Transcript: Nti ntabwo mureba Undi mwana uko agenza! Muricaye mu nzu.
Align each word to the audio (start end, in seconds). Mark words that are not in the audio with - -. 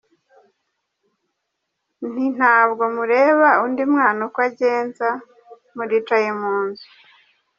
Nti 2.07 2.25
ntabwo 2.35 2.83
mureba 2.95 3.47
Undi 3.63 3.83
mwana 3.91 4.19
uko 4.27 4.39
agenza! 4.49 5.09
Muricaye 5.75 6.29
mu 6.39 6.53
nzu. 6.65 6.87